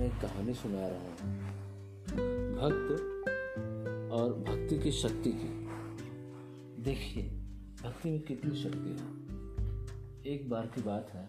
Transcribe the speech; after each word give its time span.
कहानी 0.00 0.54
सुना 0.54 0.80
रहा 0.80 1.00
हूँ। 1.00 1.38
भक्त 2.54 2.88
और 4.12 4.32
भक्ति 4.32 4.78
की 4.78 4.92
शक्ति 4.92 5.32
की। 5.32 5.68
देखिए, 6.82 7.22
भक्ति 7.84 8.10
में 8.10 8.20
कितनी 8.20 8.56
शक्ति 8.56 8.90
है। 8.90 9.08
एक 10.34 10.50
बार 10.50 10.66
की 10.66 10.82
बात 10.82 11.10
है, 11.10 11.24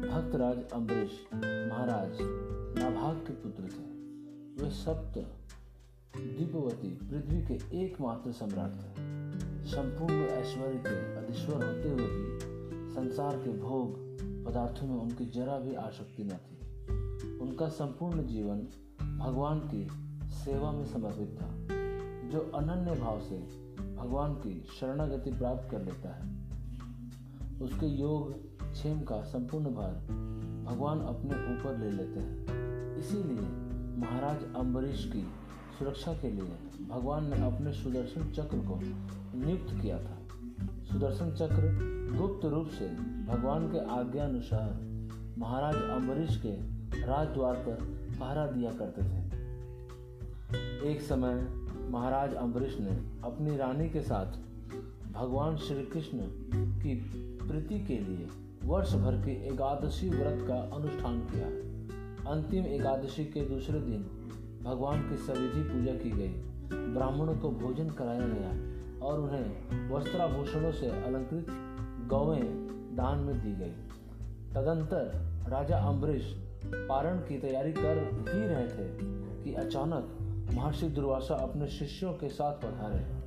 भक्तराज 0.00 0.58
अम्बरीश 0.72 1.26
महाराज 1.34 2.18
नाभाग 2.78 3.16
के 3.16 3.32
पुत्र 3.32 3.62
थे। 3.62 3.90
वे 4.62 4.70
सप्त 4.70 5.18
दीपवती 6.16 6.88
पृथ्वी 6.88 7.42
के 7.42 7.84
एकमात्र 7.84 8.32
सम्राट 8.32 8.70
थे। 8.70 9.10
संपूर्ण 9.68 10.14
ऐश्वर्य 10.14 10.82
के 10.86 11.16
अधीश्वर 11.16 11.64
होते 11.66 11.88
हुए 11.88 12.06
भी 12.06 12.38
संसार 12.92 13.36
के 13.36 13.50
भोग 13.50 13.96
पदार्थों 14.46 14.86
में 14.86 14.96
उनकी 14.96 15.26
जरा 15.26 15.58
भी 15.58 15.74
आसक्ति 15.74 16.24
न 16.24 16.28
थी। 16.28 16.59
उनका 17.40 17.68
संपूर्ण 17.68 18.26
जीवन 18.26 18.58
भगवान 19.18 19.58
की 19.58 19.88
सेवा 20.30 20.72
में 20.72 20.86
समर्पित 20.86 21.38
था, 21.42 21.48
जो 22.28 22.52
अनन्य 22.54 23.00
भाव 23.00 23.20
से 23.20 23.38
भगवान 23.96 24.34
की 24.34 24.68
शरणागति 24.80 25.30
प्राप्त 25.30 25.70
कर 25.70 25.82
लेता 25.82 26.08
है। 26.08 26.40
उसके 27.62 27.86
योग 27.86 28.34
क्षेम 28.72 29.00
का 29.00 29.22
संपूर्ण 29.22 29.64
भार 29.64 29.92
भगवान 30.64 31.00
अपने 31.00 31.30
ऊपर 31.30 31.78
ले 31.78 31.90
लेते 31.90 32.20
हैं। 32.20 32.46
इसीलिए 32.96 33.48
महाराज 34.00 34.56
अम्बरीश 34.56 35.10
की 35.12 35.22
सुरक्षा 35.78 36.12
के 36.12 36.30
लिए 36.30 36.86
भगवान 36.88 37.24
ने 37.24 37.46
अपने 37.46 37.72
सुदर्शन 37.72 38.32
चक्र 38.32 38.58
को 38.58 38.80
नियुक्त 39.38 39.82
किया 39.82 39.98
था। 39.98 40.18
सुदर्शन 40.92 41.30
चक्र 41.30 41.90
गुप्त 42.18 42.44
रूप 42.44 42.66
से 42.66 42.88
भगवान 43.24 43.72
के 43.72 43.78
आज्ञा 43.78 44.24
अनुसार 44.24 44.80
महाराज 45.38 45.74
अम्बरीश 45.74 46.42
के 46.46 46.79
राजद्वार 47.10 47.54
पर 47.54 47.74
पहरा 48.20 48.46
दिया 48.46 48.70
करते 48.70 49.02
थे। 49.02 49.20
एक 50.90 51.00
समय 51.00 51.34
महाराज 51.90 52.34
अम्बरीश 52.34 52.76
ने 52.80 52.90
अपनी 53.24 53.56
रानी 53.56 53.88
के 53.90 54.00
साथ 54.00 54.26
भगवान 55.12 55.56
श्री 55.56 55.82
कृष्ण 55.82 56.18
की 56.54 56.94
प्रीति 57.48 57.78
के 57.80 57.98
लिए 57.98 58.28
वर्ष 58.64 58.94
भर 58.94 59.16
के 59.16 59.32
एकादशी 59.46 60.08
व्रत 60.08 60.44
का 60.48 60.76
अनुष्ठान 60.76 61.18
किया। 61.20 61.46
अंतिम 62.30 62.64
एकादशी 62.64 63.24
के 63.24 63.40
दूसरे 63.40 63.80
दिन 63.80 64.02
भगवान 64.64 65.08
की 65.08 65.16
सविधि 65.16 65.62
पूजा 65.62 65.92
की 65.92 66.10
गई। 66.10 66.28
ब्राह्मणों 66.94 67.34
को 67.34 67.50
भोजन 67.50 67.90
कराया 67.90 68.26
गया 68.26 68.50
और 69.06 69.20
उन्हें 69.20 69.88
वस्त्राभूषणों 69.90 70.72
से 70.72 70.86
अलंकृत 70.86 71.46
गौवें 72.08 72.44
दान 72.96 73.18
में 73.18 73.34
दी 73.40 73.52
गई। 73.52 73.74
तदंतर 74.54 75.04
राजा 75.48 75.78
अम्बरीश 75.78 76.49
पारण 76.66 77.18
की 77.18 77.38
तैयारी 77.38 77.72
कर 77.72 77.98
ही 78.28 78.46
रहे 78.46 78.68
थे 78.68 78.88
कि 79.44 79.54
अचानक 79.54 80.16
महर्षि 80.54 80.86
दुर्वासा 80.86 81.34
अपने 81.34 81.66
शिष्यों 81.66 82.12
के 82.12 82.28
साथ 82.28 82.52
पधारे। 82.52 83.20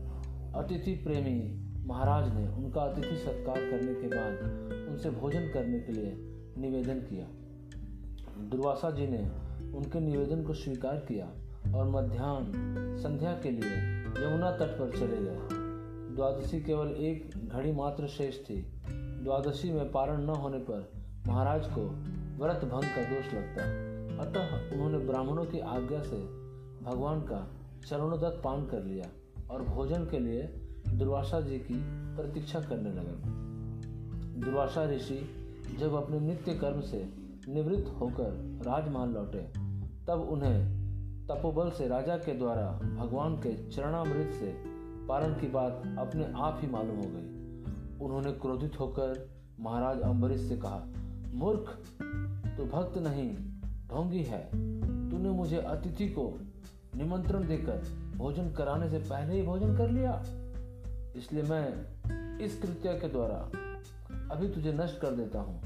अतिथि 0.60 0.94
प्रेमी 0.96 1.60
महाराज 1.86 2.36
ने 2.36 2.48
उनका 2.48 2.82
अतिथि 2.82 3.16
सत्कार 3.16 3.56
करने 3.56 3.94
के 3.94 4.08
बाद 4.08 4.34
उनसे 4.90 5.10
भोजन 5.10 5.48
करने 5.54 5.80
के 5.80 5.92
लिए 5.92 6.16
निवेदन 6.58 7.00
किया। 7.00 7.26
दुर्वासा 8.40 8.92
जी 8.92 9.08
ने 9.08 9.30
उनके 9.78 10.00
निवेदन 10.00 10.44
को 10.44 10.54
स्वीकार 10.54 10.96
किया 10.96 11.26
और 11.78 11.90
मध्यान्ह 11.90 12.52
संध्या 13.02 13.34
के 13.34 13.52
लिए 13.52 13.76
यमुना 14.26 14.52
तट 14.52 14.80
पर 14.80 14.92
चले 14.92 15.18
गए। 15.18 15.38
द्वादशी 16.16 16.62
केवल 16.62 16.88
एक 16.88 17.30
घड़ी 17.46 17.72
मात्र 17.72 18.08
शेष 18.08 18.40
थी। 18.40 18.72
द्वादशी 19.24 19.72
में 19.72 19.92
पारण 19.92 20.24
न 20.24 20.30
होने 20.30 20.58
पर 20.58 20.92
महाराज 21.28 21.68
को 21.68 22.04
व्रत 22.44 22.64
भंग 22.66 22.84
का 22.84 23.04
दोष 23.04 23.34
लगता 23.34 23.64
अतः 24.24 24.74
उन्होंने 24.74 24.98
ब्राह्मणों 24.98 25.46
की 25.46 25.60
आज्ञा 25.60 26.00
से 26.00 26.18
भगवान 26.86 27.22
का 27.22 27.38
चरणोदक 27.88 28.42
पान 28.44 28.66
कर 28.66 28.84
लिया 28.84 29.06
और 29.50 29.62
भोजन 29.62 30.06
के 30.06 30.20
लिए 30.20 30.44
दुर्वासा 30.90 31.40
जी 31.42 31.60
की 31.60 31.76
प्रतीक्षा 32.16 32.60
करने 32.60 32.90
लगे। 32.90 34.42
दुर्वासा 34.42 34.84
ऋषि 34.86 35.20
जब 35.80 35.94
अपने 35.94 36.20
नित्य 36.20 36.54
कर्म 36.54 36.82
से 36.82 37.04
निवृत्त 37.50 37.96
होकर 38.00 38.60
राजमहल 38.66 39.10
लौटे, 39.10 39.44
तब 40.06 40.28
उन्हें 40.32 41.28
तपोबल 41.28 41.70
से 41.70 41.88
राजा 41.88 42.18
के 42.18 42.34
द्वारा 42.34 42.70
भगवान 42.98 43.36
के 43.36 43.70
चरणामृत 43.70 44.34
से 44.34 44.54
पारण 45.08 45.34
की 45.34 45.48
बात 45.48 45.84
अपने 46.00 46.32
आप 46.36 46.60
ही 46.62 46.68
मालूम 46.68 46.96
हो 46.96 47.08
गई। 47.08 48.06
उन्होंने 48.06 48.32
क्रोधित 48.32 48.80
होकर 48.80 49.30
महाराज 49.60 50.02
अम्बरीश 50.02 50.42
से 50.42 50.58
कहा, 50.58 50.86
मूर्ख 51.34 51.78
तू 52.58 52.66
भक्त 52.66 52.98
नहीं 52.98 53.30
ढोंगी 53.88 54.24
है। 54.24 54.44
तूने 55.10 55.30
मुझे 55.30 55.58
अतिथि 55.58 56.08
को 56.08 56.40
निमंत्रण 56.96 57.48
देकर 57.48 57.84
भोजन 58.18 58.52
कराने 58.52 58.90
से 58.90 59.00
पहले 59.00 59.36
ही 59.36 59.42
भोजन 59.42 59.78
कर 59.78 59.90
लिया। 59.90 60.24
इसलिए 61.16 61.44
मैं 61.44 62.40
इस 62.40 62.62
कृत्य 62.62 62.94
के 62.94 63.08
द्वारा 63.08 63.38
अभी 64.32 64.48
तुझे 64.48 64.74
नष्ट 64.74 65.00
कर 65.00 65.12
देता 65.12 65.40
हूँ। 65.40 65.62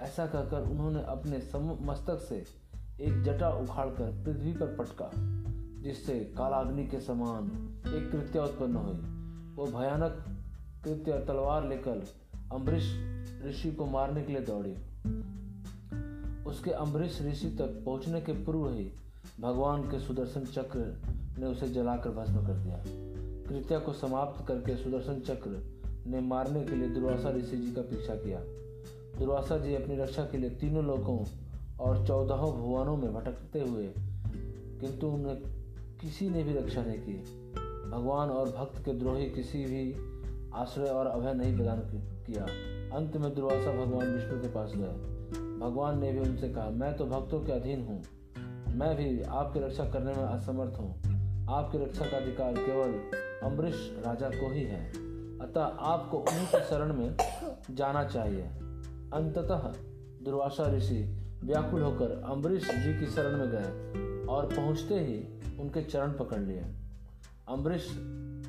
ऐसा 0.00 0.26
कहकर 0.26 0.62
उन्होंने 0.62 1.02
अपने 1.02 1.38
मस्तक 1.86 2.18
से 2.18 2.44
एक 3.00 3.22
जटा 3.22 3.48
उखाड़कर 3.50 4.10
पृथ्वी 4.24 4.52
पर 4.52 4.66
पटका, 4.66 5.10
जिससे 5.82 6.18
कालाग्नि 6.20 6.86
के 6.86 7.00
समान 7.00 7.46
एक 7.86 8.10
कृत्य 8.12 8.38
उत्पन्न 8.38 8.76
हुई। 8.76 8.94
वो 9.54 9.78
भयानक 9.78 10.24
कृत्य 10.84 11.12
तलवार 11.12 11.68
लेकर 11.68 12.04
अम्बरीश 12.52 12.94
ऋषि 13.46 13.72
को 13.72 13.86
मारने 13.86 14.22
के 14.22 14.32
लिए 14.32 14.40
दौड़ी। 14.40 14.76
उसके 16.46 16.70
अम्बरीश 16.70 17.22
ऋषि 17.22 17.48
तक 17.48 17.82
पहुँचने 17.86 18.20
के 18.20 18.32
पूर्व 18.32 18.68
ही 18.70 18.92
भगवान 19.40 19.82
के 19.82 20.00
सुदर्शन 20.00 20.40
चक्र 20.40 21.02
ने 21.38 21.46
उसे 21.46 21.68
जलाकर 21.68 22.10
भस्म 22.10 22.46
कर 22.46 22.54
दिया। 22.54 22.82
कृत्या 23.48 23.78
को 23.78 23.92
समाप्त 23.92 24.46
करके 24.46 24.76
सुदर्शन 24.76 25.20
चक्र 25.20 25.62
ने 26.06 26.20
मारने 26.20 26.64
के 26.64 26.76
लिए 26.76 26.88
दुर्वासा 26.88 27.30
ऋषि 27.30 27.56
जी 27.56 27.72
का 27.72 27.82
पीछा 27.82 28.14
किया। 28.14 28.40
दुर्वासा 29.18 29.58
जी 29.58 29.74
अपनी 29.74 29.96
रक्षा 29.96 30.22
के 30.22 30.38
लिए 30.38 30.50
तीनों 30.50 30.84
लोगों 30.84 31.24
और 31.80 32.06
चौदहों 32.06 32.52
भुवनों 32.52 32.96
में 32.96 33.14
भटकते 33.14 33.60
हुए, 33.60 33.90
किंतु 34.80 35.06
उन्हें 35.06 35.36
किसी 36.00 36.30
ने 36.30 36.42
भी 36.42 36.52
रक्षा 36.52 36.82
नहीं 36.82 36.98
की। 36.98 37.14
भगवान 37.90 38.30
और 38.30 38.48
भक्त 38.50 38.84
के 38.84 38.92
द्रोही 38.92 39.30
किसी 39.30 39.64
भी 39.64 39.92
आश्रय 40.54 40.88
और 40.88 41.06
अभय 41.06 41.34
नहीं 41.34 41.56
प्रदान 41.56 41.80
किया। 42.26 42.44
अंत 42.96 43.16
में 43.16 43.34
दुर्वासा 43.34 43.84
भगवान 43.84 44.14
विष्णु 44.14 44.40
के 44.42 44.48
पास 44.48 44.72
गए। 44.76 45.13
भगवान 45.64 45.98
ने 45.98 46.12
भी 46.12 46.18
उनसे 46.18 46.48
कहा, 46.48 46.70
मैं 46.70 46.96
तो 46.96 47.04
भक्तों 47.06 47.40
के 47.40 47.52
अधीन 47.52 47.82
हूँ। 47.82 48.02
मैं 48.74 48.96
भी 48.96 49.22
आपकी 49.22 49.60
रक्षा 49.60 49.84
करने 49.84 50.12
में 50.12 50.24
असमर्थ 50.24 50.80
हूँ। 50.80 50.90
आपकी 51.50 51.78
रक्षा 51.78 52.06
का 52.06 52.16
अधिकार 52.16 52.52
केवल 52.52 52.92
अम्बरीश 53.42 53.96
राजा 54.06 54.28
को 54.28 54.52
ही 54.52 54.62
है। 54.62 54.88
अतः 55.38 55.60
आपको 55.62 56.18
उन्हीं 56.18 56.46
के 56.46 56.60
शरण 56.60 56.92
में 56.92 57.16
जाना 57.70 58.04
चाहिए। 58.04 58.42
अंततः 59.12 59.72
दुर्वासा 60.24 60.72
ऋषि 60.72 61.16
व्याकुल 61.44 61.82
होकर 61.82 62.22
अम्बरीश 62.30 62.70
जी 62.70 63.00
की 63.00 63.06
शरण 63.06 63.38
में 63.38 63.48
गए 63.50 64.26
और 64.26 64.46
पहुँचते 64.46 64.94
ही 64.94 65.16
उनके 65.60 65.82
चरण 65.82 66.12
पकड़ 66.12 66.40
लिए। 66.40 66.64
अम्बरीश 67.48 67.88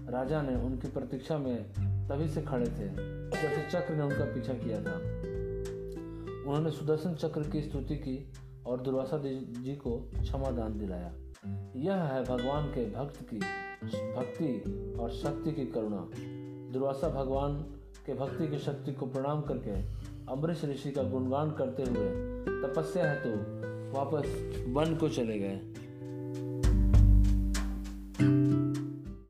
राजा 0.10 0.42
ने 0.42 0.56
उनकी 0.56 0.88
प्रतीक्षा 0.88 1.38
में 1.38 1.72
तभी 2.08 2.28
से 2.28 2.42
खड़े 2.42 2.66
थे 2.66 2.90
जैसे 3.30 3.68
चक्र 3.72 3.94
ने 3.94 4.04
उनका 4.04 4.26
पीछा 4.26 4.54
किया 4.54 4.78
था। 4.78 5.35
उन्होंने 6.48 6.72
सुदर्शन 6.72 7.14
चक्र 7.14 7.50
की 7.50 7.62
स्तुति 7.62 7.96
की 7.96 8.34
और 8.68 8.82
दुर्वासा 8.82 9.18
जी 9.18 9.76
को 9.76 9.98
क्षमा 10.14 10.52
दान 10.52 10.78
दिलाया। 10.80 11.14
यह 11.76 12.04
है 12.04 12.24
भगवान 12.24 12.68
के 12.68 12.86
भक्त 12.92 13.22
की 13.24 13.38
भक्ति 14.16 14.50
और 15.00 15.12
शक्ति 15.12 15.52
की 15.52 15.66
करुणा। 15.66 16.08
दुर्वासा 16.72 17.10
भगवान 17.10 17.56
के 18.06 18.14
भक्ति 18.14 18.48
की 18.48 18.58
शक्ति 18.58 18.94
को 18.94 19.06
प्रणाम 19.06 19.42
करके 19.42 19.72
अम्बरीश 20.32 20.66
ऋषि 20.66 20.92
का 20.92 21.04
गुणगान 21.04 21.52
करते 21.52 21.84
हुए 21.84 22.10
तपस्या 22.62 23.10
है 23.12 23.16
तो 23.24 23.30
वापस 23.98 24.26
वन 24.68 24.96
को 24.96 25.10
चले 25.10 25.40
गए। 25.40 25.60